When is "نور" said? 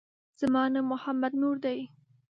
1.41-1.55